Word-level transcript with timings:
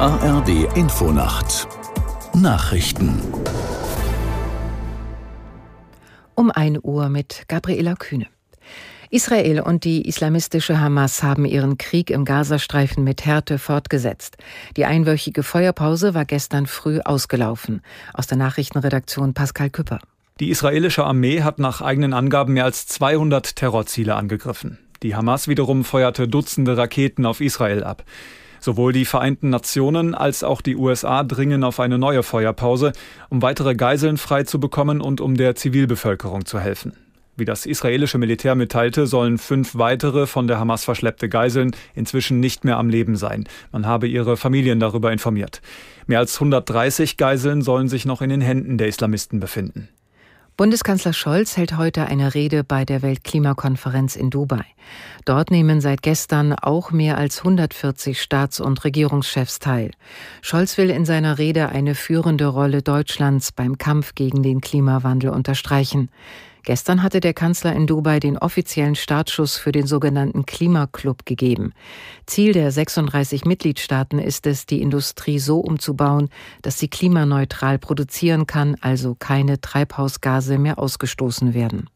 ARD 0.00 0.66
Infonacht 0.76 1.68
Nachrichten 2.32 3.20
um 6.34 6.50
1 6.50 6.78
Uhr 6.82 7.10
mit 7.10 7.44
Gabriela 7.48 7.96
Kühne. 7.96 8.26
Israel 9.10 9.60
und 9.60 9.84
die 9.84 10.08
islamistische 10.08 10.80
Hamas 10.80 11.22
haben 11.22 11.44
ihren 11.44 11.76
Krieg 11.76 12.08
im 12.08 12.24
Gazastreifen 12.24 13.04
mit 13.04 13.26
Härte 13.26 13.58
fortgesetzt. 13.58 14.38
Die 14.78 14.86
einwöchige 14.86 15.42
Feuerpause 15.42 16.14
war 16.14 16.24
gestern 16.24 16.66
früh 16.66 17.00
ausgelaufen. 17.00 17.82
Aus 18.14 18.26
der 18.26 18.38
Nachrichtenredaktion 18.38 19.34
Pascal 19.34 19.68
Küpper. 19.68 19.98
Die 20.40 20.48
israelische 20.48 21.04
Armee 21.04 21.42
hat 21.42 21.58
nach 21.58 21.82
eigenen 21.82 22.14
Angaben 22.14 22.54
mehr 22.54 22.64
als 22.64 22.86
200 22.86 23.54
Terrorziele 23.54 24.14
angegriffen. 24.14 24.78
Die 25.02 25.14
Hamas 25.14 25.46
wiederum 25.46 25.84
feuerte 25.84 26.26
Dutzende 26.26 26.78
Raketen 26.78 27.26
auf 27.26 27.42
Israel 27.42 27.84
ab. 27.84 28.04
Sowohl 28.60 28.92
die 28.92 29.04
Vereinten 29.04 29.50
Nationen 29.50 30.14
als 30.14 30.44
auch 30.44 30.60
die 30.60 30.76
USA 30.76 31.22
dringen 31.22 31.64
auf 31.64 31.80
eine 31.80 31.98
neue 31.98 32.22
Feuerpause, 32.22 32.92
um 33.28 33.42
weitere 33.42 33.74
Geiseln 33.74 34.16
frei 34.16 34.44
zu 34.44 34.60
bekommen 34.60 35.00
und 35.00 35.20
um 35.20 35.36
der 35.36 35.54
Zivilbevölkerung 35.54 36.44
zu 36.44 36.60
helfen. 36.60 36.92
Wie 37.36 37.46
das 37.46 37.64
israelische 37.64 38.18
Militär 38.18 38.54
mitteilte, 38.54 39.06
sollen 39.06 39.38
fünf 39.38 39.76
weitere 39.76 40.26
von 40.26 40.46
der 40.46 40.60
Hamas 40.60 40.84
verschleppte 40.84 41.28
Geiseln 41.28 41.74
inzwischen 41.94 42.38
nicht 42.38 42.64
mehr 42.64 42.76
am 42.76 42.90
Leben 42.90 43.16
sein. 43.16 43.48
Man 43.72 43.86
habe 43.86 44.06
ihre 44.06 44.36
Familien 44.36 44.78
darüber 44.78 45.10
informiert. 45.10 45.62
Mehr 46.06 46.18
als 46.18 46.34
130 46.34 47.16
Geiseln 47.16 47.62
sollen 47.62 47.88
sich 47.88 48.04
noch 48.04 48.20
in 48.20 48.28
den 48.28 48.42
Händen 48.42 48.76
der 48.76 48.88
Islamisten 48.88 49.40
befinden. 49.40 49.88
Bundeskanzler 50.56 51.12
Scholz 51.12 51.56
hält 51.56 51.76
heute 51.76 52.06
eine 52.06 52.34
Rede 52.34 52.64
bei 52.64 52.84
der 52.84 53.02
Weltklimakonferenz 53.02 54.16
in 54.16 54.30
Dubai. 54.30 54.64
Dort 55.24 55.50
nehmen 55.50 55.80
seit 55.80 56.02
gestern 56.02 56.52
auch 56.52 56.90
mehr 56.90 57.16
als 57.16 57.38
140 57.38 58.20
Staats- 58.20 58.60
und 58.60 58.84
Regierungschefs 58.84 59.58
teil. 59.58 59.90
Scholz 60.42 60.76
will 60.76 60.90
in 60.90 61.04
seiner 61.04 61.38
Rede 61.38 61.70
eine 61.70 61.94
führende 61.94 62.46
Rolle 62.46 62.82
Deutschlands 62.82 63.52
beim 63.52 63.78
Kampf 63.78 64.14
gegen 64.14 64.42
den 64.42 64.60
Klimawandel 64.60 65.30
unterstreichen. 65.30 66.10
Gestern 66.62 67.02
hatte 67.02 67.20
der 67.20 67.34
Kanzler 67.34 67.74
in 67.74 67.86
Dubai 67.86 68.20
den 68.20 68.36
offiziellen 68.38 68.94
Startschuss 68.94 69.56
für 69.56 69.72
den 69.72 69.86
sogenannten 69.86 70.46
Klimaclub 70.46 71.24
gegeben. 71.24 71.72
Ziel 72.26 72.52
der 72.52 72.70
36 72.70 73.44
Mitgliedstaaten 73.44 74.18
ist 74.18 74.46
es, 74.46 74.66
die 74.66 74.82
Industrie 74.82 75.38
so 75.38 75.60
umzubauen, 75.60 76.28
dass 76.62 76.78
sie 76.78 76.88
klimaneutral 76.88 77.78
produzieren 77.78 78.46
kann, 78.46 78.76
also 78.80 79.14
keine 79.18 79.60
Treibhausgase 79.60 80.58
mehr 80.58 80.78
ausgestoßen 80.78 81.54
werden. 81.54 81.88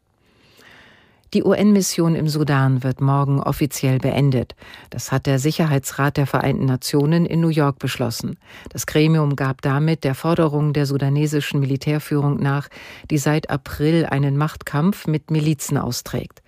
Die 1.34 1.42
UN-Mission 1.42 2.14
im 2.14 2.28
Sudan 2.28 2.84
wird 2.84 3.00
morgen 3.00 3.40
offiziell 3.40 3.98
beendet. 3.98 4.54
Das 4.90 5.10
hat 5.10 5.26
der 5.26 5.40
Sicherheitsrat 5.40 6.16
der 6.16 6.28
Vereinten 6.28 6.64
Nationen 6.64 7.26
in 7.26 7.40
New 7.40 7.48
York 7.48 7.80
beschlossen. 7.80 8.38
Das 8.70 8.86
Gremium 8.86 9.34
gab 9.34 9.60
damit 9.60 10.04
der 10.04 10.14
Forderung 10.14 10.72
der 10.72 10.86
sudanesischen 10.86 11.58
Militärführung 11.58 12.36
nach, 12.36 12.68
die 13.10 13.18
seit 13.18 13.50
April 13.50 14.06
einen 14.06 14.36
Machtkampf 14.36 15.08
mit 15.08 15.32
Milizen 15.32 15.76
austrägt. 15.76 16.40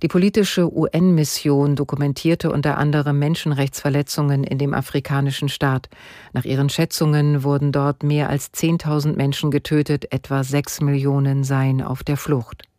Die 0.00 0.08
politische 0.08 0.72
UN-Mission 0.72 1.74
dokumentierte 1.74 2.52
unter 2.52 2.78
anderem 2.78 3.18
Menschenrechtsverletzungen 3.18 4.44
in 4.44 4.58
dem 4.58 4.74
afrikanischen 4.74 5.48
Staat. 5.48 5.88
Nach 6.32 6.44
ihren 6.44 6.70
Schätzungen 6.70 7.42
wurden 7.42 7.72
dort 7.72 8.04
mehr 8.04 8.30
als 8.30 8.54
10.000 8.54 9.16
Menschen 9.16 9.50
getötet, 9.50 10.12
etwa 10.12 10.44
6 10.44 10.82
Millionen 10.82 11.42
seien 11.42 11.82
auf 11.82 12.04
der 12.04 12.16
Flucht. 12.16 12.69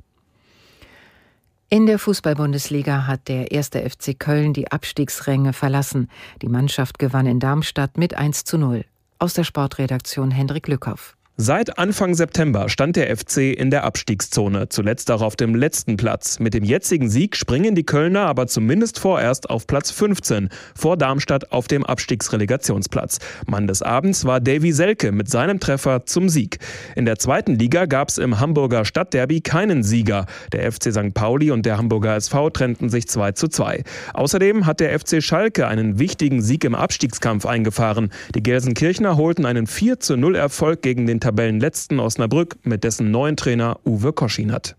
In 1.73 1.85
der 1.85 1.99
Fußball-Bundesliga 1.99 3.07
hat 3.07 3.29
der 3.29 3.53
erste 3.53 3.89
FC 3.89 4.19
Köln 4.19 4.51
die 4.51 4.69
Abstiegsränge 4.69 5.53
verlassen. 5.53 6.09
Die 6.41 6.49
Mannschaft 6.49 6.99
gewann 6.99 7.25
in 7.25 7.39
Darmstadt 7.39 7.97
mit 7.97 8.13
1 8.13 8.43
zu 8.43 8.57
0. 8.57 8.83
Aus 9.19 9.35
der 9.35 9.45
Sportredaktion 9.45 10.31
Hendrik 10.31 10.67
Lückhoff. 10.67 11.15
Seit 11.43 11.79
Anfang 11.79 12.13
September 12.13 12.69
stand 12.69 12.97
der 12.97 13.17
FC 13.17 13.57
in 13.57 13.71
der 13.71 13.83
Abstiegszone, 13.83 14.69
zuletzt 14.69 15.09
auch 15.09 15.23
auf 15.23 15.35
dem 15.35 15.55
letzten 15.55 15.97
Platz. 15.97 16.37
Mit 16.37 16.53
dem 16.53 16.63
jetzigen 16.63 17.09
Sieg 17.09 17.35
springen 17.35 17.73
die 17.73 17.83
Kölner 17.83 18.27
aber 18.27 18.45
zumindest 18.45 18.99
vorerst 18.99 19.49
auf 19.49 19.65
Platz 19.65 19.89
15, 19.89 20.49
vor 20.75 20.97
Darmstadt 20.97 21.51
auf 21.51 21.67
dem 21.67 21.83
Abstiegsrelegationsplatz. 21.83 23.17
Mann 23.47 23.65
des 23.65 23.81
Abends 23.81 24.23
war 24.25 24.39
Davy 24.39 24.71
Selke 24.71 25.11
mit 25.11 25.31
seinem 25.31 25.59
Treffer 25.59 26.05
zum 26.05 26.29
Sieg. 26.29 26.59
In 26.95 27.05
der 27.05 27.17
zweiten 27.17 27.55
Liga 27.55 27.87
gab 27.87 28.09
es 28.09 28.19
im 28.19 28.39
Hamburger 28.39 28.85
Stadtderby 28.85 29.41
keinen 29.41 29.81
Sieger. 29.81 30.27
Der 30.53 30.71
FC 30.71 30.93
St. 30.93 31.15
Pauli 31.15 31.49
und 31.49 31.65
der 31.65 31.79
Hamburger 31.79 32.15
SV 32.17 32.51
trennten 32.51 32.89
sich 32.89 33.07
2 33.07 33.31
zu 33.31 33.47
2. 33.47 33.83
Außerdem 34.13 34.67
hat 34.67 34.79
der 34.79 34.99
FC 34.99 35.23
Schalke 35.23 35.67
einen 35.67 35.97
wichtigen 35.97 36.43
Sieg 36.43 36.65
im 36.65 36.75
Abstiegskampf 36.75 37.47
eingefahren. 37.47 38.11
Die 38.35 38.43
Gelsenkirchner 38.43 39.17
holten 39.17 39.47
einen 39.47 39.65
4 39.65 39.99
zu 39.99 40.17
0 40.17 40.35
Erfolg 40.35 40.83
gegen 40.83 41.07
den 41.07 41.19
Tabellenletzten 41.31 42.01
Osnabrück 42.01 42.57
mit 42.63 42.83
dessen 42.83 43.09
neuen 43.09 43.37
Trainer 43.37 43.79
Uwe 43.85 44.11
Koschinat. 44.11 44.75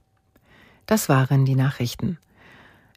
Das 0.84 1.08
waren 1.08 1.46
die 1.46 1.54
Nachrichten. 1.54 2.18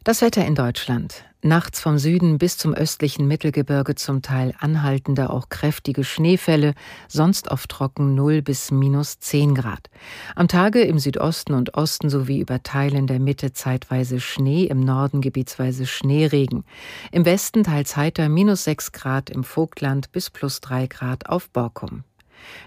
Das 0.04 0.20
Wetter 0.20 0.44
in 0.44 0.54
Deutschland. 0.54 1.24
Nachts 1.40 1.80
vom 1.80 1.96
Süden 1.96 2.36
bis 2.36 2.58
zum 2.58 2.74
östlichen 2.74 3.26
Mittelgebirge 3.26 3.94
zum 3.94 4.20
Teil 4.20 4.52
anhaltende, 4.58 5.30
auch 5.30 5.48
kräftige 5.48 6.04
Schneefälle, 6.04 6.74
sonst 7.08 7.50
oft 7.50 7.70
trocken 7.70 8.14
0 8.14 8.42
bis 8.42 8.70
minus 8.70 9.20
10 9.20 9.54
Grad. 9.54 9.88
Am 10.34 10.48
Tage 10.48 10.82
im 10.82 10.98
Südosten 10.98 11.54
und 11.54 11.72
Osten 11.78 12.10
sowie 12.10 12.40
über 12.40 12.62
Teilen 12.62 13.06
der 13.06 13.20
Mitte 13.20 13.54
zeitweise 13.54 14.20
Schnee, 14.20 14.64
im 14.64 14.80
Norden 14.80 15.22
gebietsweise 15.22 15.86
Schneeregen. 15.86 16.64
Im 17.10 17.24
Westen 17.24 17.64
teils 17.64 17.96
heiter 17.96 18.28
minus 18.28 18.64
6 18.64 18.92
Grad 18.92 19.30
im 19.30 19.44
Vogtland 19.44 20.12
bis 20.12 20.28
plus 20.28 20.60
3 20.60 20.88
Grad 20.88 21.30
auf 21.30 21.48
Borkum. 21.48 22.04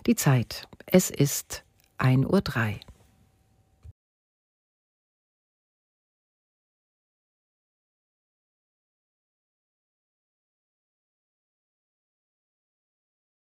Die 0.06 0.16
Zeit 0.16 0.68
es 0.86 1.10
ist 1.10 1.64
1.03 2.00 2.26
Uhr. 2.26 2.80